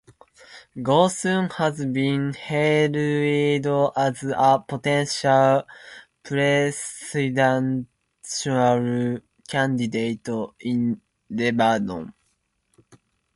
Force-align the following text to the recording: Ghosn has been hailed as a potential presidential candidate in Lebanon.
Ghosn 0.77 1.53
has 1.57 1.85
been 1.85 2.33
hailed 2.33 3.93
as 3.95 4.23
a 4.35 4.63
potential 4.67 5.61
presidential 6.23 7.85
candidate 9.47 10.27
in 10.61 10.99
Lebanon. 11.29 12.15